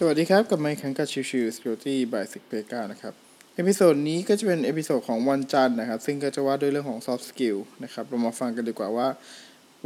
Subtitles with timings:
[0.00, 3.14] สวัสดีครับ กับไมค์คังกับชิวชิว Security by s i g p e g a นะครับ
[3.56, 9.08] episode นี้ก็จะเป็น episode ของวันจันทร์นะครับ ซึ่งก็จะว่าด้วยเรื่องของ soft skill นะครับ เรามาฟังกันดีกว่าว่า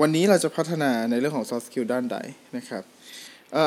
[0.00, 2.18] วันนี้เราจะพัฒนาในเรื่องของ soft skill ด้านใด
[2.56, 2.82] นะครับ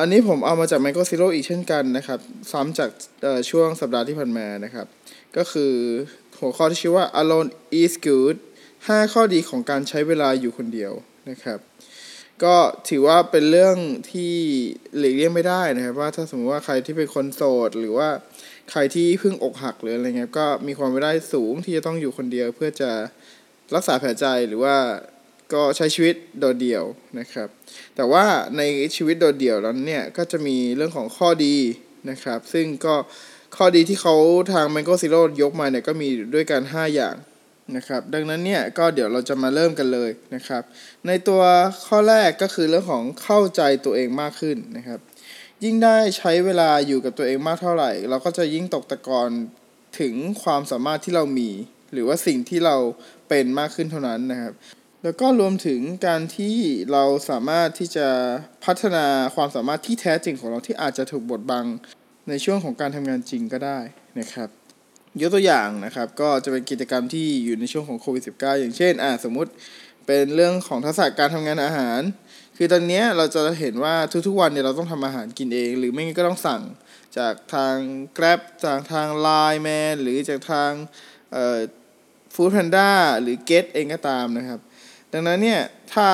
[0.02, 2.20] อันนี้ผมเอามาจาก Michael Zero อีกเช่นกันนะครับ
[2.52, 2.90] ซ้ำจาก
[3.50, 4.88] ช่วงสัปดาห์ที่ผ่านมานะครับ
[5.38, 5.74] ก็คือ
[6.40, 7.50] หัวข้อที่ชื่อว่า alone
[7.82, 8.36] is good
[8.76, 10.92] 5 ข้อดีของการใช้เวลาอยู่คนเดียว
[11.30, 11.60] นะครับ
[12.44, 12.56] ก็
[12.90, 13.78] ถือว่าเป็นเรื่อง
[14.12, 14.34] ที่
[14.98, 18.10] หลีกเลี่ยงไม่ได้นะครับว่าถ้าสมมติว่าใครที่เป็นคนโสดหรือว่า
[18.72, 22.92] ใครที่เพิ่งอกหักหรืออะไรเงี้ยก็มีความไม่ได้สูงที่จะต้องอยู่คนเดียว เพื่อจะ
[23.76, 24.76] รักษาแผลใจหรือว่า
[25.54, 26.84] ก็ใช้ชีวิตโดดเดี่ยว
[27.20, 27.48] นะครับ
[27.96, 28.26] แต่ว่า
[28.58, 28.62] ใน
[28.96, 31.56] ชีวิตโดดเดี่ยวนั้นเนี่ยก็จะมีเรื่องของข้อดี
[32.10, 32.96] นะครับ ซึ่งก็
[33.58, 34.16] ข้อดีที่เขา
[34.54, 37.16] ทาง Mango Zero ยกมาเนี่ยก็มีด้วยกัน 5 อย่าง
[37.76, 40.64] นะครับดังนั้นเนี่ยก็เดี๋ยวเราจะมาเริ่มกันเลยนะครับ
[41.08, 41.42] ในตัว
[41.88, 45.00] ข้อแรกก็คือเรื่องของเข้าใจตัวเองมากขึ้นนะครับ
[45.64, 49.30] ยิ่งได้ใช้เวลาอยู่กับตัวเองมากเท่าไหร่ เราก็จะยิ่งตกตะกอน
[50.00, 51.50] ถึงความสามารถที่เรามี
[51.94, 52.76] หรือว่าสิ่งที่เรา
[53.30, 54.54] เป็นมากขึ้นเท่านั้นนะครับ
[55.04, 56.56] แล้วก็รวมถึงการที่
[56.92, 58.08] เราสามารถที่จะ
[58.66, 59.06] พัฒนา
[59.36, 61.66] ความสามารถที่แท้จริงของเราที่อาจจะถูกบดบัง
[62.30, 63.80] ในช่วงของการทำงานจริงก็ได้
[64.20, 64.50] นะครับ
[65.22, 69.52] ยกตัวอย่างนะครับ ก็จะเป็นกิจกรรมที่อยู่ในช่วงของโควิด -19 อย่างเช่นอ่าสมมุติ
[70.08, 72.02] เป็นเรื่องของทักษะการทำงานอาหาร
[72.58, 73.96] คือตอนเนี้ยเราจะเห็นว่า
[74.28, 76.62] ทุกๆวันเนี่ยเราต้องทำอาหารกินเอง หรือไม่งั้นก็ต้องสั่ง
[77.18, 77.76] จากทาง
[78.18, 80.72] Grab จากทาง Line Man หรือจากทาง
[81.34, 81.60] เอ่อ
[82.34, 82.90] Food Panda
[83.22, 84.60] หรือ Get เองก็ตามนะครับ
[85.14, 85.62] ดังนั้นเนี่ย
[85.94, 86.08] ถ้า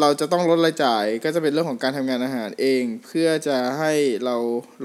[0.00, 3.92] เราจะต้องลดรายจ่ายก็จะเป็นเรื่องของการทำงานอาหารเอง เพื่อจะให้
[4.24, 4.36] เรา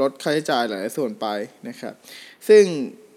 [0.01, 1.27] ลดค่าใช้จ่ายหลายส่วนไป
[1.67, 1.93] นะครับ
[2.47, 2.63] ซึ่ง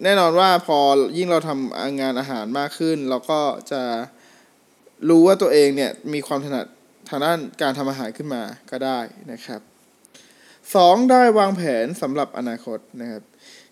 [0.05, 0.79] แน่นอนว่าพอ
[1.17, 3.41] ยิ่งเราทำงานอาหารมากขึ้น เราก็
[3.73, 3.83] จะ
[5.09, 6.67] รู้ว่าตัวเองเนี่ยมีความถนัด
[7.09, 8.99] ทางด้านการทำอาหารขึ้นมาก็ได้
[9.33, 9.61] นะครับ
[10.75, 13.23] สองได้วางแผนสำหรับอนาคตนะครับ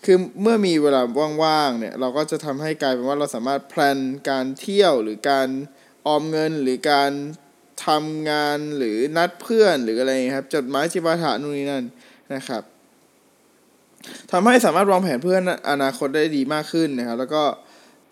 [0.04, 1.02] คือเมื่อมีเวลา
[1.42, 3.98] ว่างๆเนี่ยเราก็จะทำให้กลายเป็นว่าเราสามารถแพลน
[4.30, 5.48] การเที่ยวหรือการ
[6.06, 7.10] ออมเงินหรือการ
[7.86, 11.84] ทำงานหรือนัดเพื่อนหรืออะไรครับ จดหมายจิปาถะนู่นนี่นั่น
[12.34, 12.62] นะครับ
[14.30, 17.42] ทำให้สามารถวางแผนเพื่ออนาคตได้ดีมากขึ้นนะครับ แล้วก็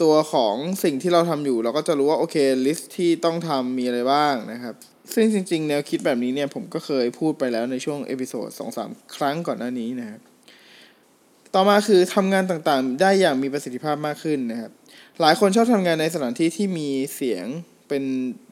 [0.03, 4.75] ตัวของสิ่งที่เราทำอยู่ เราก็จะรู้ว่าโอเค list ที่ต้องทำมีอะไรบ้างนะครับ
[5.15, 10.21] ซึ่งจริง ๆ แนวคิดแบบนี้เนี่ยผมก็เคยพูดไปแล้วในช่วง episode สองสามครั้งก่อนหน้านี้นะครับ
[11.55, 14.71] ต่อมาคือทำงานต่างๆ ได้อย่างมีประสิทธิภาพมากขึ้นนะครับ
[15.21, 17.47] หลายคนชอบทำงานในสถานที่ที่มีเสียง
[17.92, 18.04] เป็น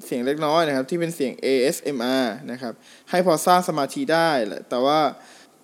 [0.05, 2.75] เสียงเล็กน้อยนะครับ ที่เป็นเสียง ASMR นะครับ
[3.11, 5.01] ให้พอสร้างสมาธิได้แหละแต่ว่า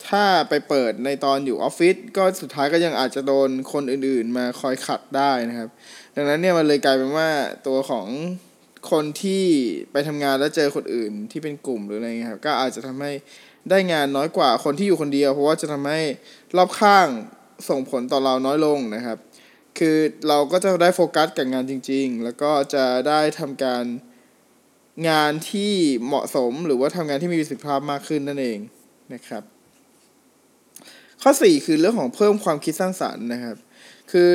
[0.09, 5.69] ถ้าไปเปิดในตอนอยู่ออฟฟิศก็สุดท้ายก็ยังอาจจะโดนคนอื่นๆ มาคอยขัดได้นะครับ
[6.17, 7.29] ดังนั้นเนี่ยมันเลยกลายเป็นว่า
[7.67, 8.07] ตัวของ
[8.91, 9.45] คนที่
[9.93, 13.13] ไปทำงานแล้วเจอคนอื่นที่เป็นกลุ่มหรืออะไรเงี้ยครับก็อาจจะทำให้
[13.71, 16.01] ได้งานน้อยกว่าคนที่อยู่คนเดียว เพราะว่าจะทำให้
[16.57, 17.07] รอบข้าง
[17.69, 19.19] ส่งผลต่อเราน้อยลงนะครับ
[19.79, 19.97] คือ
[20.29, 23.85] เราก็จะได้โฟกัสกับงานจริง ๆ แล้วก็จะได้ทำการ
[25.09, 25.73] งานที่
[26.07, 28.59] เหมาะสมหรือว่าทำงานที่มีประสิทธิภาพมากขึ้นนั่นเอง
[29.15, 29.43] นะครับ
[31.23, 33.57] ข้อ 4 คือเรื่องของเพิ่มความคิดสร้างสารรค์นะครับ
[34.13, 34.31] คือ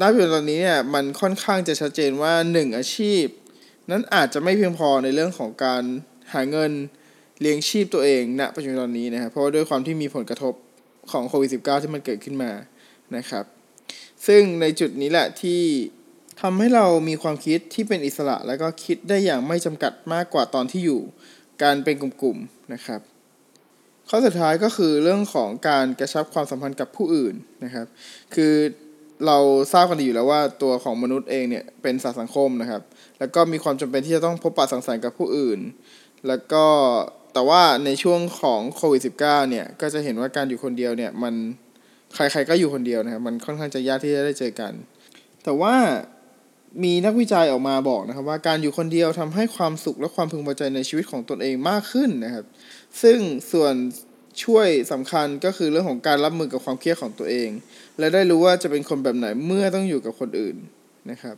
[0.00, 3.24] ณปัจจุบันตอนนี้เนี่ยมันค่อนข้างจะชัดเจนว่า 1 อาชีพ
[3.90, 5.82] นั้นอาจจะไม่เพียงพอในเรื่องของการ
[6.32, 6.72] หาเงิน
[7.40, 10.54] เลี้ยงชีพตัวเองณปัจจุบันตอนนี้นะครับเพราะว่าด้วยความที่มีผลกระทบ
[11.12, 12.50] ของโควิด -19 ที่มันเกิดขึ้นมา
[13.16, 13.44] นะครับ
[14.26, 15.62] ซึ่งในจุดนี้แหละที่
[16.40, 21.00] ทำให้เรามีความคิดที่เป็นอิสระ แล้วก็คิดได้อย่างไม่จำกัดมากกว่าตอนที่อยู่
[21.62, 23.00] การเป็นกลุ่มๆนะครับ
[24.08, 27.86] ข้อสุดท้ายก็คือเรื่องของการกระชับความสัมพันธ์กับผู้อื่นนะครับ
[28.34, 28.54] คือ
[29.26, 29.38] เรา
[29.72, 32.82] ทราบกันดีอยู่แล้วว่าตัวของมนุษย์เองเนี่ยเป็นสัตว์สังคมนะครับ
[33.18, 35.60] แล้วก็มีความจำเป็นที่จะต้องพบปะสังสรรค์กับผู้อื่น
[36.28, 36.64] แล้วก็
[37.32, 41.34] แต่ว่าในช่วงของโควิด -19 เนี่ยก็จะเห็นว่าการอยู่คนเดียวเนี่ยมัน
[42.14, 44.72] ใครๆก็อยู่คนเดียวนะครับมันค่อนข้างจะยากที่จะได้เจอกัน
[45.44, 45.74] แต่ว่า
[46.84, 52.44] มีนักวิจัยออกมาบอกนะครับ ว่าการอยู่คนเดียวทำให้ความสุขและความพึงพอใจในชีวิตของตนเองมากขึ้นนะครับ
[53.02, 53.18] ซึ่ง
[53.52, 53.74] ส่วน
[54.44, 57.50] ช่วยสำคัญก็คือเรื่องของการรับมือกับความเครียดของตัวเอง
[57.98, 60.56] และได้รู้ว่าจะเป็นคนแบบไหนเมื่อต้องอยู่กับคนอื่น
[61.10, 61.36] นะครับ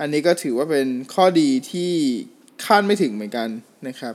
[0.00, 1.92] อันนี้ก็ถือว่าเป็นข้อดีที่
[2.64, 3.48] คาดไม่ถึงเหมือนกัน
[3.88, 4.14] นะครับ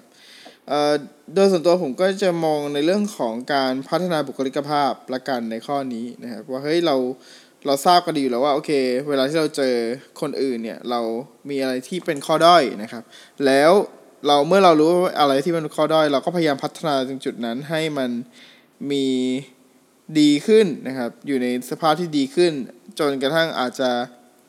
[1.34, 6.96] โดยส่วนตัวผมก็จะมองในเรื่องของการพัฒนาบุคลิกภาพละกันในข้อนี้นะครับว่าเฮ้ยเรา
[7.66, 8.72] เราทราบกันดีอยู่แล้วว่าโอเค
[9.10, 9.76] เวลาที่เราเจอ
[10.22, 11.02] คนอื่นเนี่ยเรา
[11.50, 13.04] มีอะไรที่เป็นข้อด้อยนะครับ
[13.46, 13.72] แล้ว
[14.28, 18.12] เราเมื่อเรารู้ว่าอะไรที่มันข้อด้อย เราก็พยายามพัฒนาตรงจุดนั้นให้มัน
[18.92, 19.06] มี
[20.20, 22.54] ดีขึ้นนะครับ อยู่ในสภาพที่ดีขึ้น
[23.00, 23.90] จนกระทั่งอาจจะ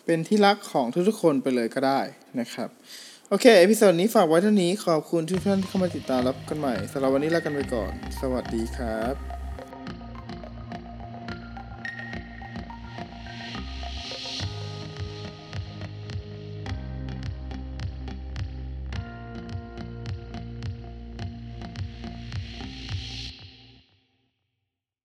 [0.07, 2.01] เป็นที่รักของทุกๆคนไปเลยก็ได้
[2.41, 2.71] นะครับ
[3.32, 9.40] โอเค episode นี้ฝากไว้เท่านี้ ขอบคุณทุกท่านที่เข้ามาติดตามรับกันใหม่สำหรับวันนี้ลากันไปก่อน สวัสดีครับ